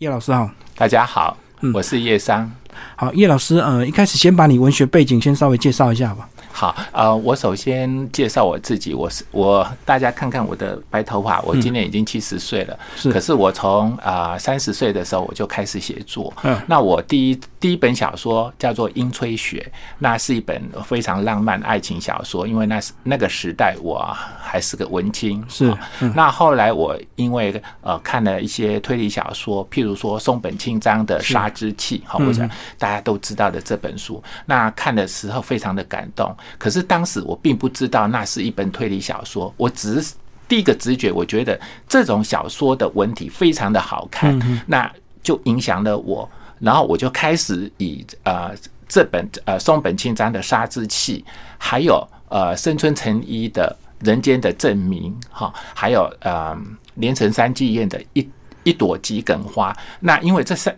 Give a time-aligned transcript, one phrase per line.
[0.00, 1.36] 叶老师好，大家好，
[1.74, 2.50] 我是叶商。
[2.96, 6.26] 好，叶老师，呃，一开始先把你文学背景先稍微介绍一下吧。
[6.60, 25.74] 好，呃，我首先介绍我自己，我是我，大家看看我的白头发，我今年已经七十岁了，是，可是我从啊三十岁的时候我就开始写作，嗯，那我第一第一本小说叫做《樱吹雪》，那是一本非常浪漫爱情小说，因为那是那个时代我还是个文青，是，
[26.14, 36.36] 那后来我因为呃看了一些推理小说，譬如说松本清张的《杀之气》，好，或者大家都知道的这本书，那看的时候非常的感动。
[36.58, 40.14] 可是当时我并不知道那是一本推理小说，我只是
[40.48, 44.90] 第一个直觉，我觉得这种小说的文体非常的好看，那
[45.22, 46.28] 就影响了我，
[46.58, 48.52] 然后我就开始以呃
[48.88, 51.24] 这本呃松本清张的《杀之气》，
[51.58, 53.76] 还有呃深村成一的
[54.06, 56.56] 《人间的证明》哈，还有呃
[56.94, 58.28] 连城三纪彦的一
[58.64, 60.76] 一朵桔梗花，那因为这三。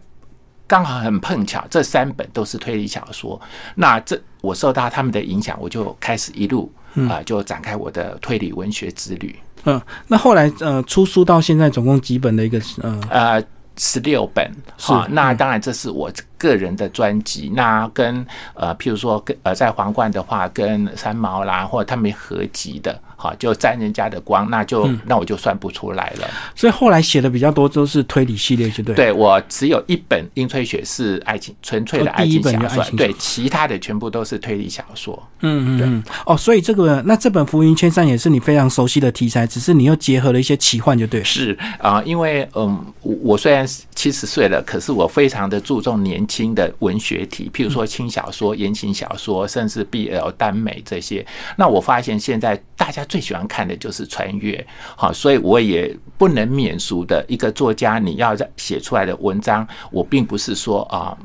[0.73, 3.39] 刚好很碰巧，这三本都是推理小说。
[3.75, 6.73] 那这我受到他们的影响，我就开始一路
[7.11, 9.39] 啊，就展开我的推理文学之旅。
[9.65, 13.45] 嗯，那后来呃，出书到现在总共几本的一个呃呃
[13.77, 14.51] 十六本。
[14.79, 16.11] 是，那当然这是我
[16.43, 17.53] 个人的专辑。
[17.55, 22.99] 那跟呃，譬如说跟呃，在皇冠的话，跟三毛啦，或者他们合集的。
[23.15, 26.29] 好，就沾人家的光，那就那我就算不出来了。
[26.57, 28.97] 所以后来写的比较多都是推理系列，就对。
[28.97, 35.17] 对我只有一本《樱吹雪》是爱情纯粹的爱情小说，对，其他的全部都是推理小说。
[35.43, 36.05] 嗯嗯嗯。
[36.27, 41.23] 哦，所以这个那这本《浮云千山》也是你非常熟悉的题材，只是你又结合了一些奇幻，就对。
[41.23, 51.27] 是啊，因为嗯，我虽然七十岁了，可是我非常的注重年轻的文学体，譬如说轻小说、言情小说，甚至 BL 耽美这些。
[51.57, 53.03] 那我发现现在大家。
[53.13, 54.65] 最喜欢看的就是穿越，
[54.97, 61.19] 好，所以我也不能免俗的一个作家，你要写出来的文章，我并不是说啊，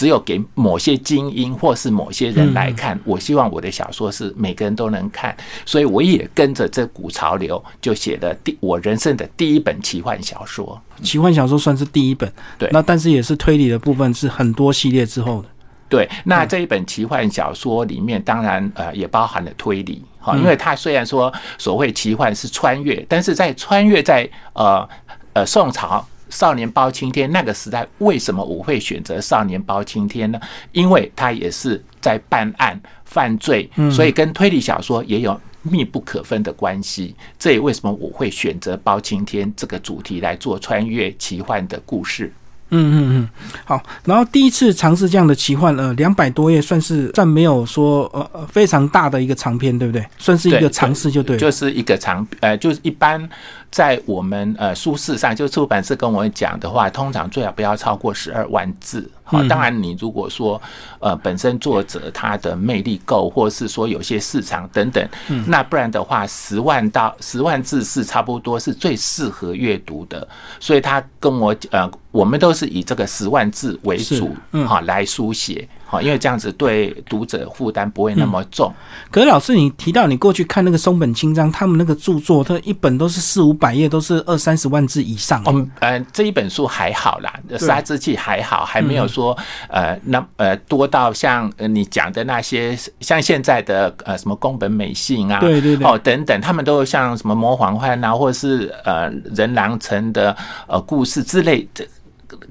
[0.00, 5.36] 只有给某些精英或是某些人来看，我希望我的小说是每个人都能看，
[5.66, 10.80] 所以我也跟着这股潮流，就写了第我人生的第一本奇幻小说。
[11.02, 15.48] 奇幻小说算是第一本，对，那但是也是推理的部分是很多系列之后的。
[15.90, 24.88] 对，那这一本奇幻小说里面，当然呃也包含了推理，哈，因为它虽然说所谓奇幻是穿越，但是在穿越在呃
[25.34, 30.40] 呃宋朝少年包青天那个时代，为什么我会选择少年包青天呢？
[30.72, 37.14] 因为他也是在办案犯罪，所以跟推理小说也有密不可分的关系。
[37.38, 42.32] 这也为什么我会选择包青天这个主题来做穿越奇幻的故事。
[42.72, 43.28] 嗯嗯嗯，
[43.64, 43.82] 好。
[44.04, 50.06] 然后第一次尝试这样的奇幻，呃，两百多页算是算没有说呃非常大的一个长篇，对不对？
[50.18, 53.28] 算是一个尝试就对，就是一个长呃，就是一般
[53.70, 59.08] 在我们呃书市上，就出版社跟我讲的话，通常最好不要超过十二万字。
[59.22, 60.60] 好，当然你如果说
[60.98, 65.08] 呃本身作者他的魅力够，或是说有些市场等等，
[65.46, 70.26] 那不然的话，十万到十万字是差不多是最适合阅读的。
[70.58, 74.34] 所以他跟我呃，我们都是以这个十万字为主，
[74.66, 75.68] 哈，来书写。
[75.90, 78.72] 好，因为这样子对读者负担不会那么重。
[79.10, 85.42] 可是老师，你提到你过去看那个松本清张，他们那个著作，他一本都是四五百页，都是二三十万字以上。
[85.48, 89.36] 嗯，呃，这一本书还好啦，《杀之气》还好，还没有说
[89.66, 100.36] 呃那呃多到像你讲的那些，像现在的呃什么宫本美信啊，对对对，哦等等，他们都像什么魔幻幻啊，或者是呃人狼城的
[100.68, 101.84] 呃故事之类的。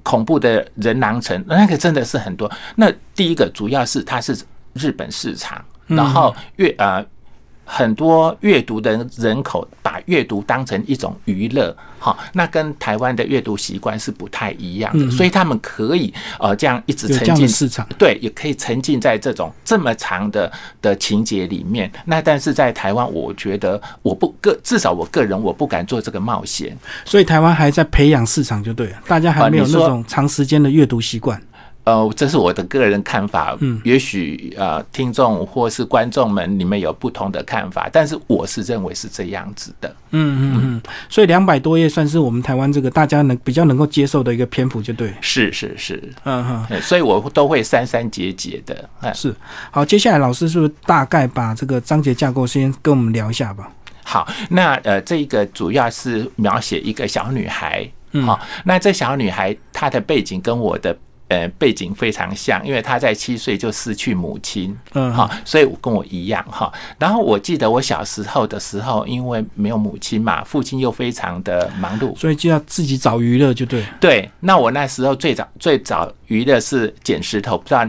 [0.04, 2.52] 恐怖的人狼城，那个真的是很多。
[2.76, 4.38] 那第一个主要是它是
[4.74, 7.06] 日本市场，然后越呃。
[7.72, 21.90] 很多阅读的人口把阅读当成一种娱乐，哈，那跟台湾的阅读习惯是不太一样的，所以他们可以呃这样一直沉浸市场，对，也可以沉浸在这种这么长的的情节里面。
[22.06, 26.76] 那但是在台湾，我觉得我不个至少我个人我不敢做这个冒险，
[27.06, 31.40] 所以台湾还在培养市场就对了，大家还没有那种长时间的阅读习惯。
[31.90, 49.34] 呃，这是我的个人看法，嗯，也许呃，听众或是观众们，你们有不同的看法，但是我是认为是这样子的，嗯嗯嗯，所以两百多页算是我们台湾这个大家能比较能够接受的一个篇幅，就对，是是是，嗯哼，所以我都会删删节节的，是，
[49.72, 53.68] 好，接下来老师是不是大概把这个章节架构先跟我们聊一下吧？
[54.04, 57.90] 好，那呃，这个主要是描写一个小女孩，
[58.28, 60.96] 好，那这小女孩她的背景跟我的。
[61.30, 66.72] 呃背景非常像，因为他在七岁就失去母亲，嗯，哈，所以跟我一样哈。
[66.98, 73.86] 然后我记得我小时候的时候，因为没有母亲嘛，父亲又非常的忙碌，所以就要自己找娱乐，就对。
[74.00, 77.88] 对，那我那时候最早最早娱乐是捡石头，不知道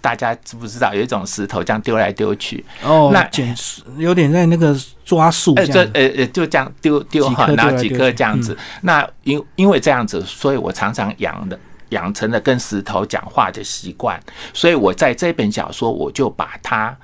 [0.00, 3.54] 大家知不知道有一种石头这样丢来丢去，哦，那捡
[3.98, 4.74] 有点在那个
[5.04, 5.80] 抓树呃，这。
[5.92, 8.56] 呃呃就这样丢丢哈，几颗然后几颗这样子。
[8.80, 11.58] 那因因为这样子，所以我常常养的。
[11.90, 14.20] 养成了跟石头讲话的习惯，
[14.52, 16.96] 所以我在这本小说我就把它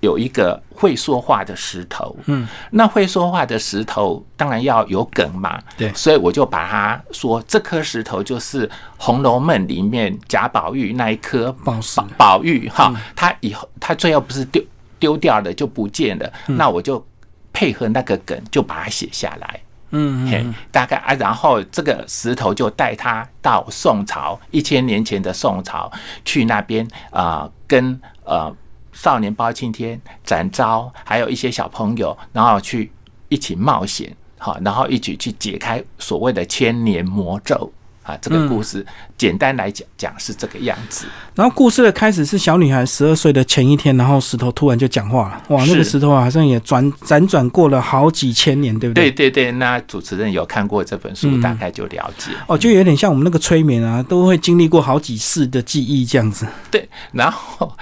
[0.00, 5.92] 有一个会说话的石头，嗯，那会说话的石头当然要有梗嘛，对。
[5.92, 12.00] 所以我就把它说这颗石头就是《红楼梦》里面贾宝玉那一颗宝石。
[12.00, 14.62] 宝宝玉哈，他以后他最后不是丢
[15.00, 17.04] 丢掉了就不见了，那我就
[17.52, 19.60] 配合那个梗就把它写下来。
[19.90, 25.90] 嗯嘿，大概啊，然后这个石头就带他到宋朝一千年前的宋朝
[26.24, 28.54] 去那边啊、跟呃
[28.92, 32.92] 少年包青天、展昭还有一些小朋友，然后去
[33.28, 37.72] 一起冒险，好，然后一起去解开所谓的千年魔咒。
[38.08, 38.18] 啊。
[38.20, 38.84] 这个故事
[39.16, 41.06] 简单来讲讲是这个样子。
[41.34, 45.42] 然后故事的开始是小女孩十二岁的前一天，然后石头突然就讲话了。
[45.48, 49.30] 哇，那个石头啊好像也转辗转过了好几千年，对不对对？
[49.30, 52.32] 对对，那主持人有看过这本书，嗯大概就了解。
[52.46, 56.46] 哦，就有点像我们那个催眠啊，都会经历过好几世的记忆这样子。
[56.70, 57.72] 对，然后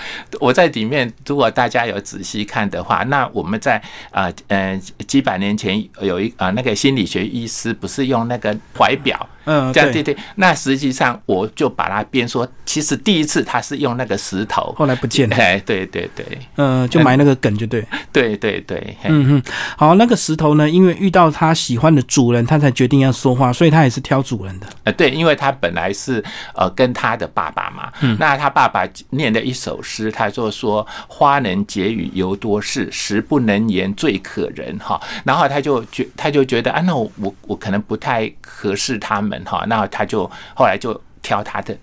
[0.40, 10.02] 我在里面，如果大家有仔细看的话，那我们在呃呃几百年前有一啊、呃、那个心理学医师不是用那个怀表，嗯，这样对。
[10.02, 16.25] 对，那实际上我就把它编说，其实第一次他是用那个石头，后来不见了，哎，对对对。
[16.56, 17.84] 嗯，就埋那个梗就对。
[18.12, 19.43] 对对对，嗯嗯。
[19.43, 24.66] 哼，好，那个石头呢，因为遇到他喜欢的主人，他才决定要说话，所以他也是挑主人的。
[24.84, 26.22] 呃，对，因为他本来是
[26.54, 28.16] 呃跟他的爸爸嘛，嗯。
[28.20, 41.76] 那他爸爸念的一首诗，他就说“花能解语犹多事，时不能言最可人”哈，然后他就觉他就觉得啊，那我我我可能不太合适他们哈，那他就后来就挑他的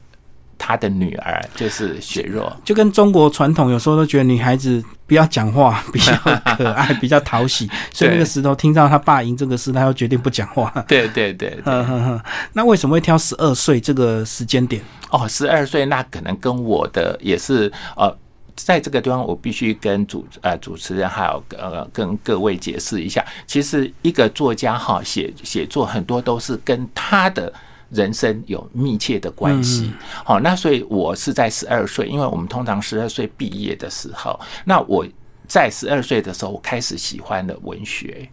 [0.58, 2.56] 他的女儿，就是雪若。
[2.64, 6.16] 就跟中国传统有时候都觉得女孩子不要讲话，比较
[6.58, 10.72] 可爱，比较讨喜， 所以那个石头听到他爸赢这个事，他又决定不讲话。
[10.88, 12.22] 对对对对，嗯哼哼，
[12.54, 14.82] 那为什么会挑十二岁这个时间点？
[15.10, 18.16] 哦，十二岁那可能跟我的也是呃，
[18.56, 27.52] 在这个地方我必须跟主呃主持人还有呃跟各位解释一下，其实一个作家哈写写作很多都是跟他的。
[27.90, 29.94] 人生有密切的关系，
[30.26, 35.06] 好、那所以我是在十二岁，因为我们通常十二岁毕业的时候，那我
[35.48, 38.28] 在十二岁的时候，我开始喜欢了文学，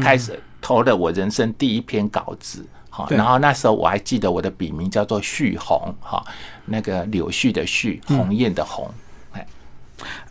[0.00, 2.64] 开始投了我人生第一篇稿子。
[2.88, 3.18] 好，对。
[3.18, 6.24] 然后那时候我还记得我的笔名叫做旭红，哈，
[6.64, 8.88] 那个柳絮的絮，鸿雁的鸿，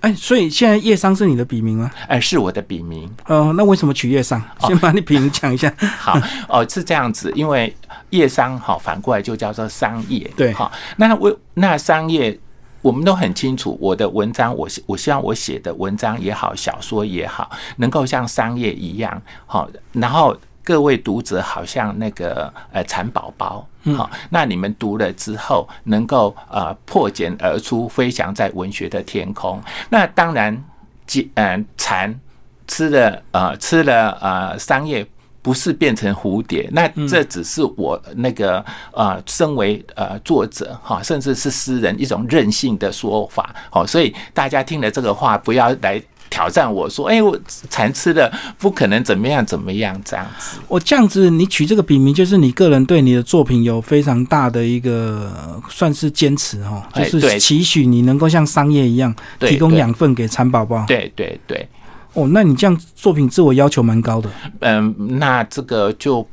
[0.02, 1.92] 哎，所以现在叶商是你的笔名吗？
[2.08, 3.10] 哎，是我的笔名。
[3.28, 4.42] 哦，那为什么取叶商？
[4.62, 5.74] 先把你笔名讲一下。
[6.00, 7.76] 好，哦，是这样子，因为
[8.10, 12.40] 叶商哈，反过来就叫做商业，对好，那为那商业。
[12.82, 29.62] 我们都很清楚，我的文章，我希我希望我写的文章也好，小说也好，能够像商业一样，好，然后各位读者好像那个呃蚕宝宝，好，那你们读了之后，能够呃破茧而出，飞翔在文学的天空。
[29.90, 30.64] 那当然，
[31.06, 32.20] 茧嗯蚕
[32.68, 35.06] 吃了呃吃了呃桑叶。
[35.44, 38.64] 不是变成蝴蝶，那这只是我那个
[38.94, 46.02] 呃，身为呃作者哈，甚至是诗人一种任性的说法，好，所以大家听了这个话，不要来
[46.34, 50.58] 挑战我说，哎、我蚕吃的不可能怎么样怎么样这样子。
[50.68, 60.84] 我这样子，你取这个笔名，就是你个人对你的作品有非常大的一个呃算是坚持哈，就是期许你能够像商业一样对提供养分给蚕宝宝。
[60.88, 61.70] 对对对，
[62.14, 64.28] 哦，那你这样作品自我要求蛮高的。
[64.62, 66.28] 嗯，那这个就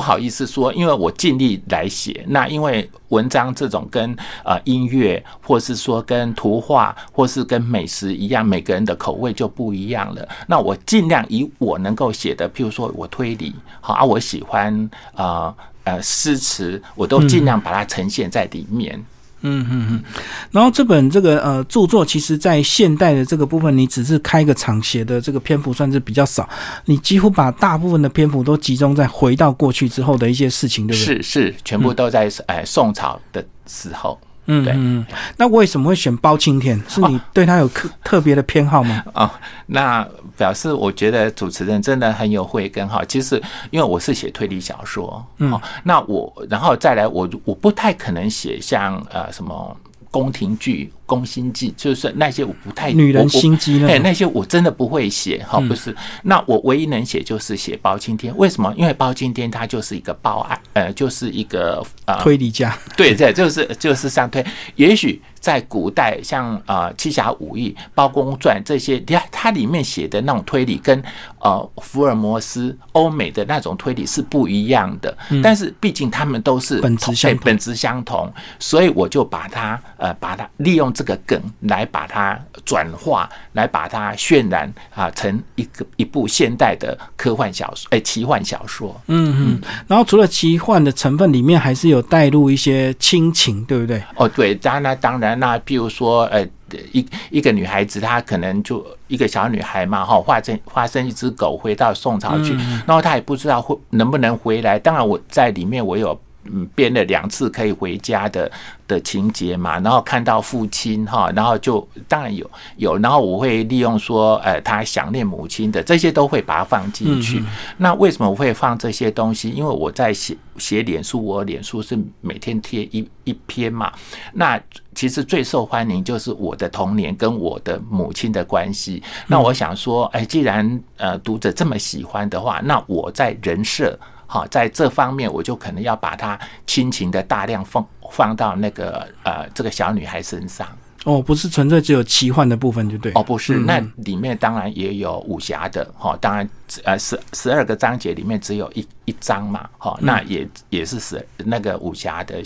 [0.00, 2.24] 不好意思说，因为我尽力来写。
[2.28, 4.16] 那因为文章这种跟
[4.46, 10.26] 呃音乐，或是说跟图画，或是跟美食一样，每个人的口味就不一样了。
[10.46, 15.54] 那我尽量以我能够写的，譬如说我推理，好啊，我喜欢呃
[15.84, 18.96] 呃诗词，我都尽量把它呈现在里面。
[18.96, 19.04] 嗯
[19.42, 20.02] 嗯嗯嗯。
[20.50, 26.48] 然后这本这个呃著作，其实在现代的这个部分，你只是开个场写的这个篇幅算是比较少，
[26.84, 31.16] 你几乎把大部分的篇幅都集中在回到过去之后的一些事情，对不对？
[31.16, 34.18] 是是，全部都在呃宋朝的时候。
[34.46, 35.06] 嗯嗯，
[35.36, 36.80] 那为什么会选包青天？
[36.88, 39.04] 是你对他有特特别的偏好吗？
[39.14, 39.30] 哦，
[39.66, 40.06] 那
[40.36, 43.04] 表示我觉得主持人真的很有慧根哈。
[43.06, 49.76] 其实因为我是写推理小说，嗯，那我然后再来，我我不太可能写像呃什么
[50.10, 50.92] 宫廷剧。
[51.10, 55.92] 宫心计就是那些我不太女人心机哎，那些我真的不会写哈，不是。
[56.22, 58.72] 那我唯一能写就是写包青天，为什么？
[58.76, 62.78] 因为包青天他就是一个报案，呃，就是一个呃推理家。
[62.96, 64.44] 对对，就是就是上推。
[64.76, 71.02] 也许在古代，像呃《七侠五义》《包公传》这些，它它里面写的那种推理，跟
[71.40, 75.16] 呃福尔摩斯欧美的那种推理是不一样的。
[75.42, 80.90] 但是毕竟他们都是本质相本质相同，所以我就把它呃把它利用。
[80.92, 89.00] 这个梗来把它转化，来把它渲染啊，成一个一部现代的科幻小说，哎，奇幻小说。
[89.06, 89.60] 嗯嗯。
[89.86, 94.02] 然后除了奇幻的成分，里面还是有带入一些亲情，对不对？
[94.16, 94.54] 哦，对。
[94.56, 96.46] 当然，当然，那譬如说，呃，
[96.92, 102.54] 一一个女孩子，她可能就一个小女孩嘛，哈，化成化身一只狗回到宋朝去，
[102.86, 104.78] 然后她也不知道会能不能回来。
[104.78, 108.50] 当然，我在里面我有嗯编了两次可以回家的。
[108.90, 117.40] 的情节嘛，然后看到父亲哈，然后就当然有有，然后我会利用说，呃，他想念母亲的这些都会把它放进去。
[117.76, 119.48] 那为什么我会放这些东西？
[119.50, 123.92] 因为我在写写脸书，我脸书是每天贴一一篇嘛。
[124.32, 124.60] 那
[124.92, 129.00] 其实最受欢迎就是我的童年跟我的母亲的关系。
[129.28, 133.96] 那我想说，哎，既然呃读者这么喜欢的话，那我在人设
[134.30, 137.84] 哈，在这方面我就可能要把它亲情的大量放。
[138.12, 140.66] 放到那个呃这个小女孩身上
[141.04, 146.50] 哦，不是纯粹只有奇幻的部分就对哦，不是，那里面当然也有武侠的哈，当然
[146.82, 152.42] 呃十十二个章节里面只有一一章嘛哈，那也也是十那个武侠的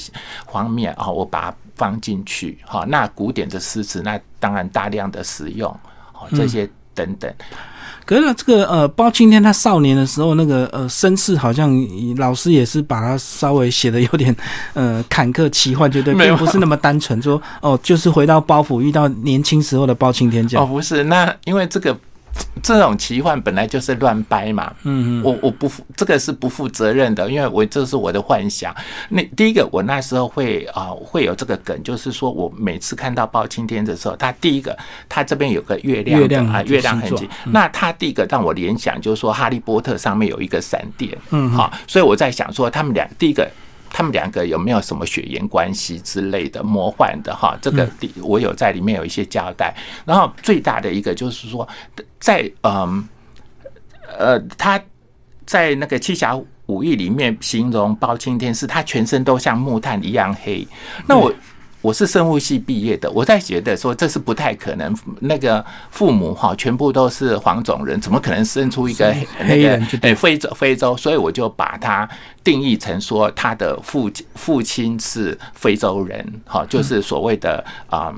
[0.53, 5.73] 方面啊，我把它放进去哈，那古典的诗词那当然大量的使用
[6.13, 7.35] 哦这些等等。
[8.05, 11.73] 可是这个呃，包青天他少年的时候那个呃身世，好像
[12.17, 14.35] 老师也是把他稍微写的有点
[14.75, 20.65] 呃坎坷奇幻，就对并不是那么单纯，说哦，就是回到包府遇到年轻时候的包青天这样。
[20.65, 21.97] 哦，不是，那因为这个。
[22.63, 28.75] 这种奇幻本来就是乱掰嘛，嗯嗯，我我不负这个是不负责任的，因为我这是我的幻想。
[29.11, 34.77] 那第一个，我那时候会啊会有这个梗，就是说我每次看到包青天的时候，他第一个
[35.09, 43.47] 他这边有个月亮，月亮啊月亮痕迹，那他第一个让我联想就是说哈利波特上面有一个闪电，嗯，好，所以我在想说他们俩第一个。
[43.95, 47.57] 他们两个有没有什么血缘关系之类的魔幻的哈？
[47.63, 47.89] 这个
[48.21, 49.73] 我有在里面有一些交代。
[50.05, 51.67] 然后最大的一个就是说，
[52.19, 53.09] 在嗯
[54.19, 54.83] 呃，他
[55.47, 56.37] 在那个七侠
[56.67, 60.67] 五义里面形容包青天是他全身都像木炭一样黑。
[61.07, 61.33] 那我。
[61.85, 64.97] 我是生物系毕业的，我在觉得说这是不太可能。
[65.21, 69.87] 那个父母哈全部都是黄种人，怎么可能生出一个黑人？
[70.01, 72.09] 哎，非洲非洲，所以我就把它
[72.43, 78.11] 定义成说他的父父亲是非洲人，哈，就是所谓的啊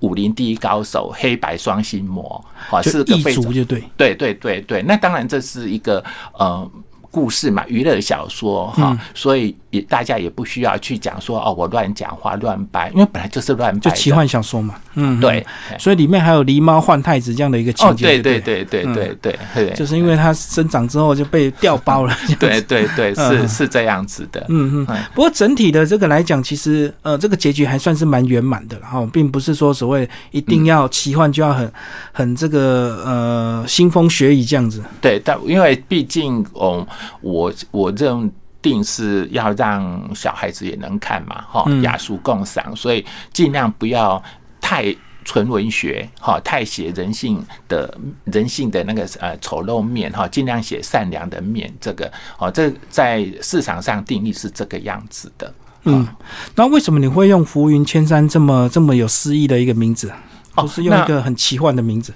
[0.00, 4.82] 武林第一高手黑白双心魔，哈，是个非族就对，对对对对。
[4.82, 6.02] 那当然这是一个
[6.32, 6.68] 呃。
[7.12, 14.76] 故事嘛，娱乐小说哈，所以也大家也不需要去讲说哦，我乱讲话乱掰，因为本来就是乱掰，就奇幻小说嘛。
[14.94, 15.46] 嗯，对，
[15.78, 18.06] 所以里面还有狸猫换太子这样的一个情节。
[18.06, 22.16] 对对对对对对对，就是因为它生长之后就被调包了。
[22.40, 24.44] 对对对，是是这样子的。
[24.48, 24.98] 嗯嗯。
[25.14, 31.72] 不过整体的这个来讲，其实呃，这个结局还算是蛮圆满的，然后并不是说所谓一定要奇幻就要很
[32.12, 34.82] 很这个呃腥风血雨这样子。
[35.00, 36.86] 对，但因为毕竟哦。
[37.20, 38.30] 我我认
[38.60, 44.22] 定是要让小孩子也能看嘛，哈，雅俗共赏，所以尽量不要
[44.60, 44.94] 太
[45.24, 47.92] 纯文学，哈，太写人性的
[48.24, 51.72] 人性的那个呃丑陋面，哈，尽量写善良的面。
[51.80, 55.52] 这个哦，这在市场上定义是这个样子的。
[55.84, 56.06] 嗯，
[56.54, 60.12] 那为什么你会用浮云千山这么这么有诗意的一个名字？
[60.54, 62.12] 不是用一个很奇幻的名字？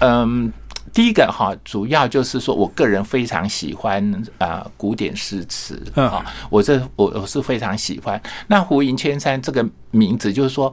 [0.00, 0.52] 嗯。
[0.92, 8.20] 第一个哈，主要就是说我个人非常喜欢啊古典诗词啊，我这我我是非常喜欢。
[8.46, 10.72] 那“胡云千山”这个名字，就是说，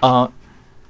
[0.00, 0.28] 呃，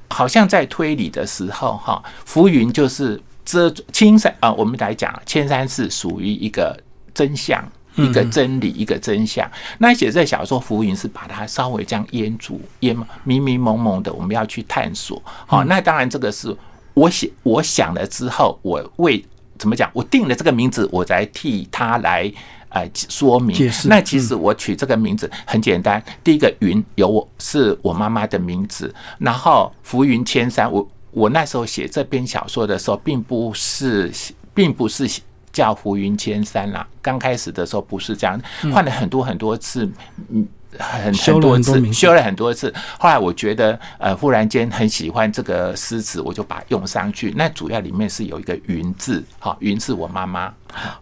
[0.08, 4.50] 好像在推理的时候哈，浮云就是遮青山啊。
[4.50, 6.74] 我们来讲，千山是属于一个
[7.12, 7.62] 真相、
[7.96, 9.46] 一个真理、一个真相。
[9.76, 15.22] 那写这小说，浮云是把它稍微这样淹住、淹迷迷蒙蒙的，我们要去探索。
[15.46, 16.56] 好，那当然这个是。
[16.94, 19.24] 我写，我想了之后，我为
[19.58, 19.90] 怎么讲？
[19.92, 22.30] 我定了这个名字，我才替他来
[22.68, 23.56] 呃说明。
[23.84, 30.70] 那其实我取这个名字很简单，第一个云有我是我妈妈的名字，然后浮云千山。
[30.70, 34.12] 我我那时候写这篇小说的时候，并不是
[34.52, 35.08] 并不是
[35.52, 36.86] 叫浮云千山啦。
[37.00, 38.40] 刚开始的时候不是这样，
[38.72, 39.90] 换了很多很多次，
[40.30, 40.46] 嗯。
[40.78, 47.32] 很很多次修了很多次，后来我觉得呃，忽然间很喜欢这个诗词，我就把它用上去。
[47.36, 50.52] 那主要里面是有一个“云”字，哈，“云”是我妈妈。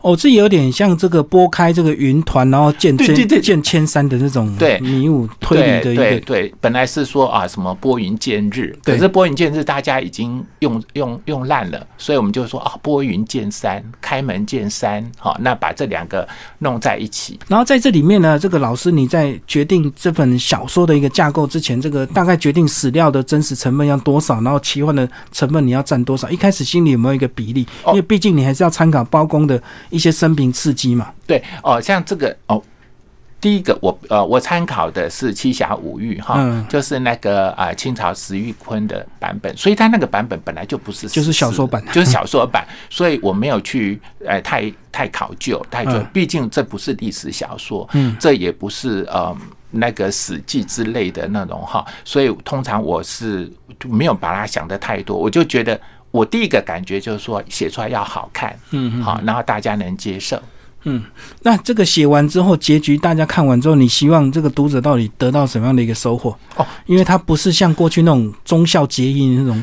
[0.01, 6.53] 哦，这有点像这个拨开这个云团，然后见见见千山的那种对迷雾推理的一个对。
[6.61, 16.27] 本来是说啊，什么拨云见日，可是拨云见日大家已经用用用烂了，所以我们就说啊，拨云见山，开门见山，好，那把这两个
[16.59, 17.39] 弄在一起。
[17.49, 26.29] 然后在这里面呢，这个老师你在决定这本小说的一个架构之前，这个大概决定史料的真实成分要多少，然后奇幻的成分你要占多少？
[26.31, 27.67] 一开始心里有没有一个比例？
[27.89, 29.60] 因为毕竟你还是要参考包公的。
[29.91, 32.63] 一些生平刺激嘛，对哦，像这个哦，
[33.41, 49.35] 第一个我呃，我参考的是《七侠五玉》哈，就是那个啊清朝石玉坤的版本，所以他那个版本本来就不是就是小说版，就是小说版， 所以我没有去呃太太考究太久，毕竟这不是历史小说，嗯，这也不是呃
[49.71, 53.51] 那个史记之类的那种哈，所以通常我是
[53.87, 55.81] 没有把它想的太多，我就觉得。
[56.11, 60.41] 我第一个感觉就是说，写出来要好看，嗯，好，然后大家能接受，
[60.85, 61.03] 嗯。
[61.43, 66.37] 那这个写完之后，结局大家看完之后，你希望这个读者到底得到什么样的一个收获？
[66.57, 69.63] 哦，因为它不是像过去那种忠孝节义那种，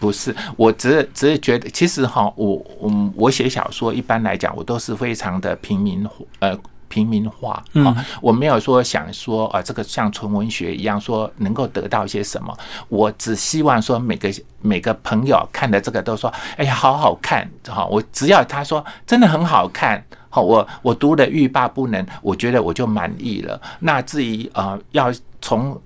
[0.00, 0.34] 不是。
[0.56, 6.06] 我只是只是觉得，其实哈，我我我写小说一般来讲，我都是非常的平民，
[6.38, 6.58] 呃。
[6.92, 12.54] 平民化啊，我没有说想说啊，这个像纯文学一样说能够得到一些什么。
[12.90, 14.30] 我只希望说每个
[14.60, 17.86] 每个朋友看的这个都说，哎呀，好好看哈！
[17.86, 23.58] 我只要他说真的很好看，好，我我读的欲罢不能，我觉得我就满意了。
[23.80, 25.80] 那至于呃，要从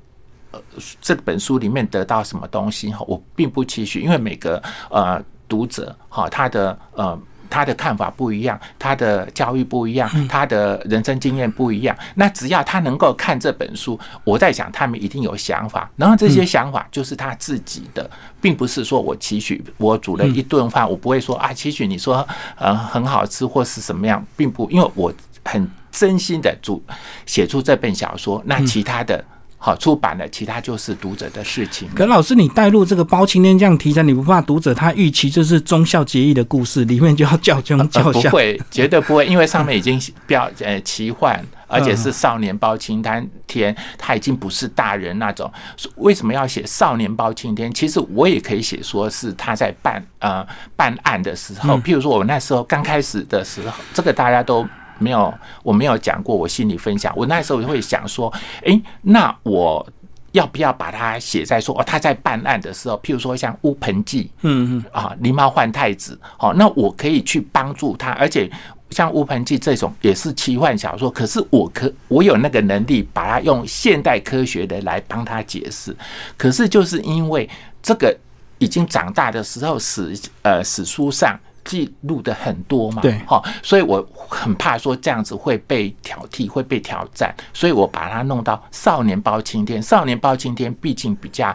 [0.50, 0.60] 呃
[1.00, 4.60] 这本书里面得到什么东西哈，我并不期许，因为每个
[4.90, 7.16] 呃读者哈，他的呃。
[7.48, 11.96] 他的看法不一样，他的教育不一样，他的人生经验不一样。
[12.14, 15.90] 那只要他能够看这本书，我在想他们一定有想法。
[15.96, 18.10] 然后这些想法就是他自己的，
[18.40, 22.26] 并不是说我期许我煮了一顿饭，我不会说啊期许你说
[22.56, 25.12] 呃很好吃或是什么样，并不，因为我
[25.44, 26.82] 很真心的煮
[27.26, 28.42] 写出这本小说。
[28.46, 29.24] 那其他的。
[29.58, 31.88] 好出版了，其他就是读者的事情。
[31.94, 38.30] 可老师，你带入这个包青天这样题材，你不怕读者他预期就是忠孝节义的故事，里面就要叫忠叫孝？
[38.30, 43.02] 不会，绝对不会，因为上面已经 标呃奇幻，而且是少年包青
[43.46, 45.50] 天，他已经不是大人那种。
[45.96, 47.72] 为什么要写少年包青天？
[47.72, 54.66] 其实我也可以写，说是他在办呃办案的时候，譬如说我那时候刚开始的时候，这个大家都。
[54.98, 55.32] 没有，
[55.62, 57.12] 我没有讲过我心里分享。
[57.16, 58.32] 我那时候会想说，
[58.64, 59.86] 哎，那我
[60.32, 68.50] 要不要把它写在说，哦，他在办案的时候，譬如说像乌盆记，嗯嗯，啊，狸猫换太子，好，那我可以去帮助他，而且
[68.90, 75.96] 像乌盆记这种也是奇幻小说，可是我可我有那个能力把它用现代科学的来帮他解释。
[76.36, 77.48] 可是就是因为
[77.82, 78.14] 这个
[78.58, 81.38] 已经长大的时候，史呃史书上。
[81.66, 89.82] 记录的很多嘛，对，哈，所以我很怕说这样子会被挑剔，会被挑战，所以我把它弄到少年包青天。
[89.82, 91.54] 少年包青天毕竟比较。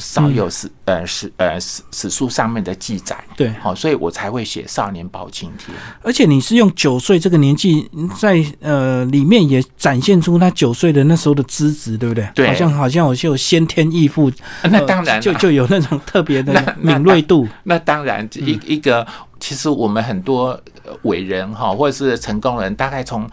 [0.00, 5.76] 少有史呃史呃史史书上面的记载，对，好，所以我才会写少年包青天。
[6.02, 12.28] 而且你是用九岁这个年纪，在呃里面也展现出他九岁的那时候的资质，对不对？
[12.34, 14.32] 对，好像好像我就有先天异赋，
[14.62, 17.46] 那当然就就有那种特别的敏锐度。
[17.64, 19.06] 那当然，一一个
[19.38, 20.58] 其实我们很多
[21.02, 23.28] 伟人哈，或者是成功人，大概从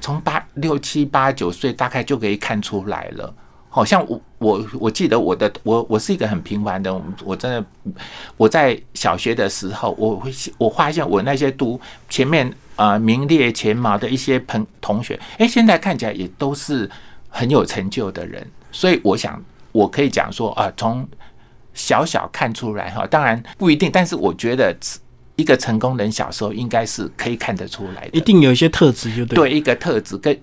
[0.00, 3.34] 从八六七八九岁，大概就可以看出来了。
[3.76, 7.62] 好像我我我记得我的我我是一个很平凡的，我真的
[8.38, 16.90] 我在小学的时候，我会我发现我那些读前面啊名列前茅的一些朋同学，哎，现在看起来也都是
[17.28, 19.38] 很有成就的人，所以我想
[19.72, 21.06] 我可以讲说啊，从
[21.74, 24.74] 小小看出来哈，当然不一定，但是我觉得
[25.36, 30.34] 一个成功人小时候应该是可以看得出来的，一定有一些特质，就对，对一个特质跟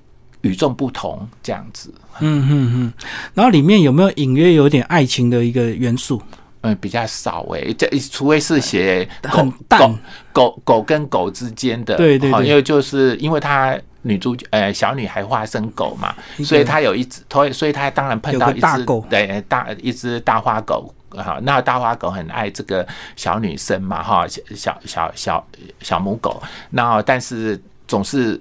[0.43, 1.93] 与众不同这样子。
[2.19, 2.93] 嗯嗯嗯，
[3.33, 6.21] 然后里面有没有隐约有点爱情的一个元素？
[6.61, 9.93] 嗯，比较少诶，这除非是写很淡
[10.31, 25.47] 狗狗跟狗之间的，对对对，因为就是因为他女主角呃小女孩化身狗嘛，所以她有一只，所以所以她当然碰到一只狗对大一只大花狗哈，那大花狗很爱这个小女生嘛哈，小小小小
[25.81, 28.39] 小母狗，那但是总是。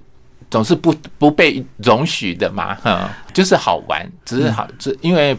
[0.53, 5.31] 总是不不被容许的嘛，哈，就是好玩，只是好，只因为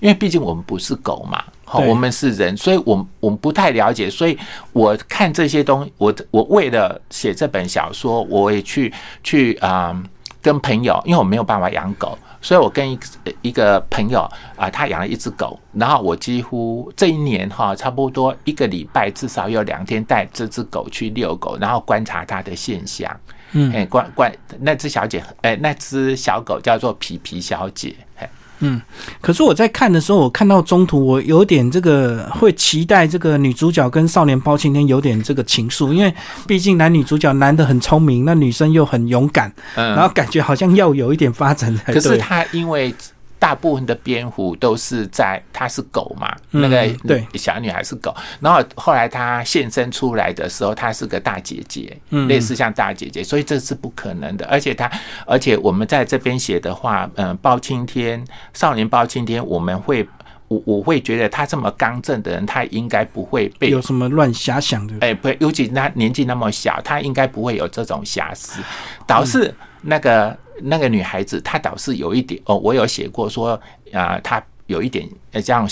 [0.00, 4.38] 因为毕竟我们不是狗嘛，好，我们是人，所以我我们不太了解，所以
[4.74, 8.92] 我看这些东西，我我为了写这本小说，我也去
[9.24, 9.98] 去啊
[10.42, 12.18] 跟朋友，因为我没有办法养狗。
[12.42, 12.98] 所以，我跟一
[13.42, 23.14] 一个朋友啊，他养了一只狗，然后我几乎这一年哈，差不多一个礼拜至少有两天带这只狗去遛狗，然后观察它的现象。
[23.52, 28.28] 嗯，哎，怪怪那只小姐，哎，那只小狗叫做皮皮小姐，哎。
[28.62, 28.78] 嗯，
[29.22, 36.14] 可是我在看的时候，我看到中途，我有点这个会期待这个女主角跟少年包青天有点这个情愫，因为
[36.46, 41.94] 毕竟男女主角男的很聪明，那女生又很勇敢，然后感觉好像要有一点发展才对。
[41.94, 42.94] 可是他因为。
[43.40, 47.26] 大部分的蝙蝠都是在，它是狗嘛，那个对。
[47.34, 51.96] 小女孩是狗，然后后来她现身出来的时候，她是个大姐姐，
[52.28, 54.44] 类似像大姐姐，所以这是不可能的。
[54.44, 54.90] 而且她，
[55.26, 58.22] 而且我们在这边写的话，嗯，包青天
[58.52, 60.06] 少年包青天，我们会，
[60.48, 68.60] 我我会觉得他这么刚正的人，他应该不会被有什么乱遐想的，哎，不，尤其他年纪那么小，他应该不会有这种瑕疵，
[69.06, 70.36] 导致那个。
[70.62, 73.60] 那个女孩子，她倒是有一点哦，我有写过说
[73.92, 75.68] 啊，她有一点呃，这样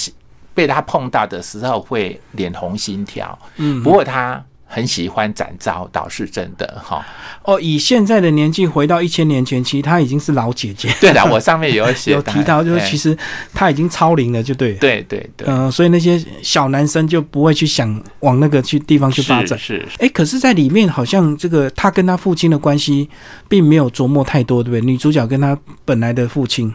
[0.54, 3.38] 被她碰到的时候会脸红心跳。
[3.56, 4.44] 嗯，不过她。
[4.70, 7.04] 很喜欢展昭，倒是真的哈。
[7.42, 10.94] 哦，以现在的年纪回到一千年前，其实她已经是老姐姐。
[11.00, 13.16] 对的，我上面有写 有提到，就是其实
[13.54, 14.74] 她已经超龄了，就对。
[14.74, 15.48] 对对对。
[15.48, 19.58] 嗯，所以那些小男生就不会去想往那个去地方去发展。
[19.58, 19.84] 是。
[19.98, 23.08] 哎，可是，在里面好像这个她跟她父亲的关系
[23.48, 24.80] 并没有琢磨太多，对不对？
[24.84, 26.72] 女主角跟她本来的父亲。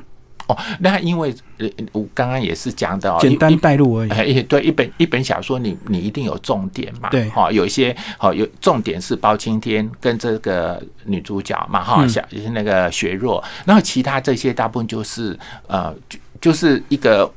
[0.47, 4.09] 哦，那因为呃，我刚刚也是讲的，简单带入而已。
[4.09, 7.09] 哎，对，一本一本小说，你你一定有重点嘛？
[7.09, 17.31] 对，哈，有一些好有重点是包青天跟这个女主角嘛，哈，小就是那个雪若，然后其他这些大部分就是呃，就就是一个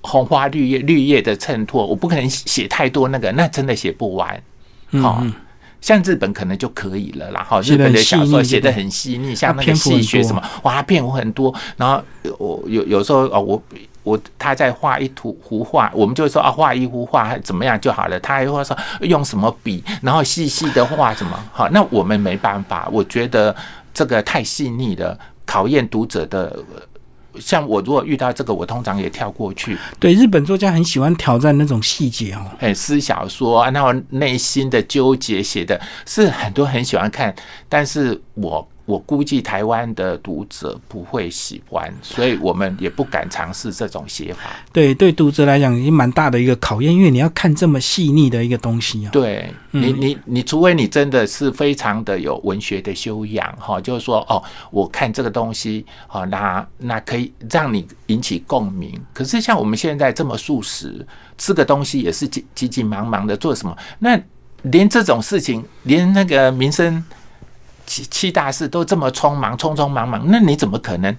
[0.00, 4.42] 红花绿叶绿叶的衬托，我不可能写太多那个，那真的写不完，
[5.00, 5.22] 好。
[5.82, 11.54] 像日本可能就可以了，然后日本的小说写的很细腻，像那个戏谑什么，哇，篇幅很多。
[11.76, 12.02] 然后
[12.38, 13.62] 我有有时候哦，我
[14.04, 18.18] 我他在画一图幅画，我们就说啊，画一幅画怎么样就好了。
[18.20, 23.54] 他还会说用什么笔，然后细细的画什么，好，那我们没办法，我觉得
[23.92, 26.56] 这个太细腻了，考验读者的。
[27.38, 29.76] 像我如果遇到这个，我通常也跳过去。
[29.98, 32.44] 对，日本作家很喜欢挑战那种细节哦。
[32.58, 37.34] 哎，私小说啊，那种内心的纠结写的是很多很喜欢看，
[37.68, 38.68] 但是我。
[38.84, 44.50] 我估计台湾的读者不会喜欢，所以我们也不敢尝试这种写法。
[44.72, 49.10] 对，对读者来讲已经蛮大的一个考验，因为你要看这么细腻的一个东西啊。
[49.12, 59.00] 对你，你，你除非你真的是非常的有文学的修养哈，就是说哦，我看这个东西哦，那那可以让你引起共鸣。
[59.14, 61.06] 可是像我们现在这么素食，
[61.38, 63.76] 吃个东西也是急急急忙忙的做什么？
[64.00, 64.20] 那
[64.62, 67.02] 连这种事情，连那个民生。
[67.92, 71.14] 七七大事都这么匆忙，匆匆忙忙，那你怎么可能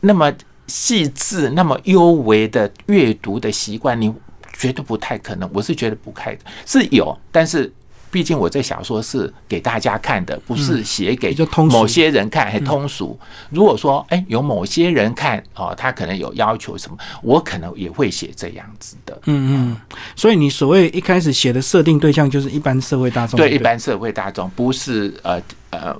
[0.00, 0.32] 那么
[0.66, 4.00] 细致、那么优微的阅读的习惯？
[4.00, 4.12] 你
[4.52, 5.48] 绝对不太可能。
[5.52, 6.36] 我是觉得不太，
[6.66, 7.72] 是有，但是。
[8.12, 11.34] 毕竟我这小说是给大家看的，不是写给
[11.70, 13.18] 某些人看，还通俗。
[13.50, 19.18] 如果说哎有某些人看哦，他可能有要求什么，我可能也会写这样子的。
[19.24, 19.76] 嗯嗯，
[20.14, 25.96] 所以你所谓一开始写的设定对象就是一般社会大众，对一般社会大众，不是呃呃。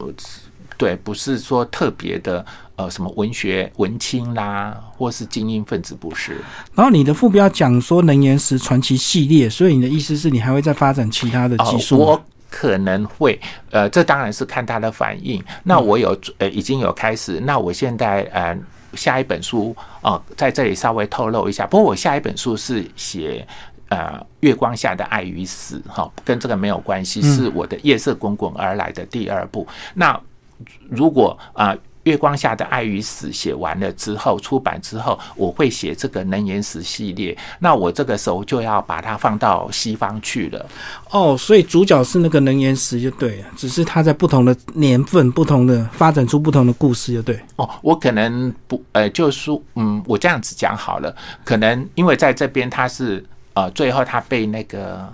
[0.78, 2.44] 对，不是说特别的，
[2.82, 6.36] 呃，什么文学文青啦，或是精英分子，不是。
[6.74, 11.96] 然后你的副标讲说能源石传奇系列，所以你的意思是你还会再发展其他的技术？
[11.96, 13.40] 我可能会，
[13.70, 15.40] 呃，这当然是看他的反应。
[15.62, 17.38] 那我有，呃，已经有开始。
[17.38, 18.58] 那我现在，呃，
[18.94, 21.64] 下一本书，哦，在这里稍微透露一下。
[21.66, 23.46] 不过我下一本书是写，
[23.90, 29.64] 呃，月光下的爱与死，哈，跟这个没有关系，是我的夜色滚滚而来的第二部。
[29.94, 30.18] 那
[30.88, 37.36] 如果啊，月光下的爱与死写完了之后，出版之后，我会写这个能言石系列。
[37.58, 40.66] 那我这个时候就要把它放到西方去了。
[41.10, 47.38] 哦，所以主角是那个能言石就对了，只是他在不同的年份、不同的发展出不同的故事就对。
[47.56, 55.08] 哦，我可能不，呃，就是说，嗯，我这样子讲好了，可能因为在这边他是，呃，最后他被那个。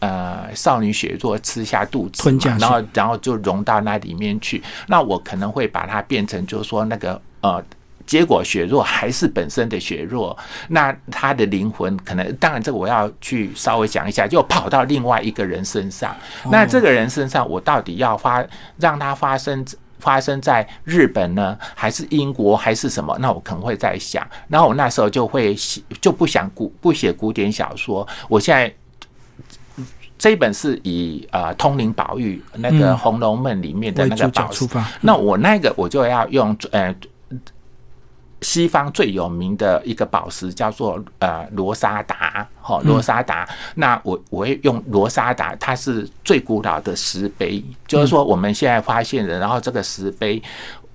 [0.00, 4.62] 呃，少女血若吃下肚子，然后然后就融到那里面去。
[4.86, 7.62] 那我可能会把它变成，就是说那个呃，
[8.06, 10.36] 结果血弱还是本身的血弱，
[10.68, 16.16] 那他的灵魂可能，当然这个我要去稍微讲一下，就跑到另外一个人身上。
[16.50, 18.44] 那这个人身上，我到底要发
[18.78, 19.64] 让他发生
[19.98, 23.16] 发生在日本呢，还是英国，还是什么？
[23.18, 28.06] 那我可能会在想，然后我那时候就会写，就不想古不写古典小说。
[28.28, 28.72] 我现在
[30.18, 34.66] 这一本是以呃通灵宝玉那个《红楼梦》里面的那个宝石，
[35.00, 36.94] 那我那个我就要用呃。
[38.40, 43.44] 西方最有名的一个宝石叫做呃罗莎达，哈罗莎达。
[43.74, 50.40] 那我我会用罗莎达，它是最古老的石碑，就是说我们现在发现的，然后这个石碑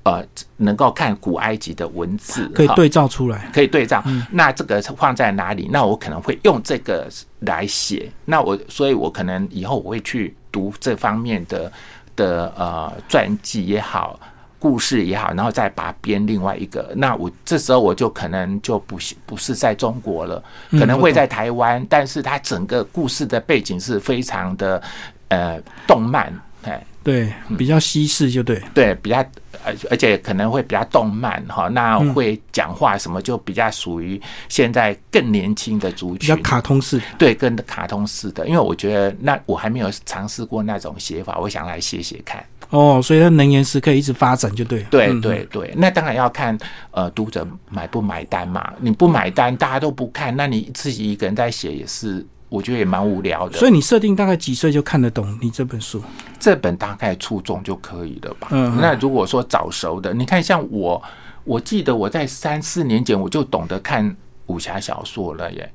[0.03, 0.23] 呃
[0.57, 4.03] 能够看古埃及的文字，可以对照出来，可以对照。
[4.31, 5.69] 那这个放在哪里？
[5.71, 8.11] 那我可能会用这个来写。
[8.25, 11.71] 那我所以，我可能以后我会去读这方面的
[12.15, 14.19] 的呃传记也好。
[14.59, 24.81] 故事也好，然后再把编另外一个，那我这时候我就可能就不不是在中国了，可能会在台湾，但是它整个故事的背景是非常的
[25.27, 29.17] 呃动漫，哎，对，比较西式就对，对，比较
[29.65, 42.43] 而而且可能会比较动漫哈，那会讲话什么就比较属于现在更年轻的族群，比较卡通式，对，跟卡通式的，因为我觉得那我还没有尝试过那种写法，我想来写写看。
[42.69, 44.81] 哦，所以它能源石可以一直发展，就对。
[44.89, 46.57] 对对对，那当然要看
[46.89, 48.73] 呃读者买不买单嘛。
[48.79, 53.57] 你不买单，大家都不看，那你自己一个人在写也是，我觉得也蛮无聊的。
[53.57, 56.03] 所以你设定大概几岁就看得懂你这本书？
[56.39, 58.49] 这本大概初中就可以了吧？
[58.51, 58.77] 嗯。
[58.79, 61.01] 那如果说早熟的，你看像我，
[61.43, 65.71] 我记得我在三四年前我就懂得看武侠小说了耶。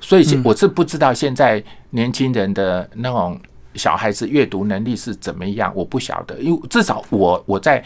[0.00, 3.40] 所以我是不知道现在年轻人的那种。
[3.76, 5.72] 小孩子阅读能力是怎么样？
[5.76, 7.80] 我不晓得，因为至少我我在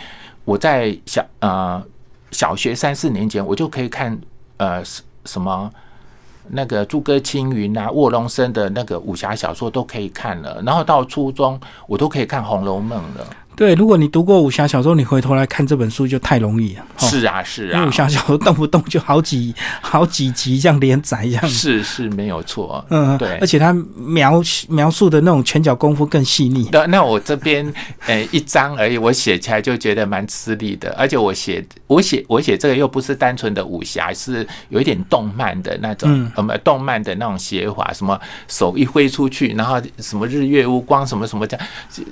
[0.46, 1.84] 我在小呃
[2.30, 4.18] 小学三四年前，我就可以看
[4.56, 4.82] 呃
[5.26, 5.70] 什么
[6.48, 13.26] 那个诸葛青云啊、卧龙生的那个武侠小说都可以看了，然后到初中我都可以看《红楼梦》了。
[13.56, 16.84] 对，如果你读过武侠小说，你回头来看这本书就太容易了。
[16.98, 22.84] 是啊，是啊，武侠小说动不动就好几 好几集这样连载，这样是是没有错。
[22.90, 26.68] 嗯，对，而且他描描述的那种拳脚功夫更细腻。
[26.72, 27.72] 那那我这边
[28.06, 30.92] 呃一章而已，我写起来就觉得蛮吃力的。
[30.98, 41.66] 而且我写我写我写这个又不是单纯的武侠，是有一点动漫的那种，呃，么动漫的那种写法，什么手一挥出去，然后什么日月无光，什么什么这样，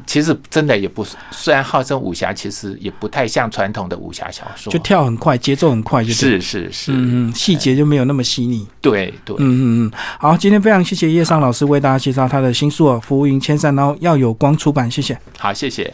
[0.06, 1.16] 其实真的也不是。
[1.32, 8.66] 虽然号称武侠，其实也不太像传统的武侠小说，就跳很快，节奏很快，就是是是，嗯嗯，细节就没有那么细腻。
[8.80, 9.92] 对对，嗯嗯嗯。
[10.18, 15.18] 好，今天非常谢谢叶尚老师为大家介绍他的新书《浮云千山》，然后要有光出版，谢谢。
[15.38, 15.92] 好，谢谢。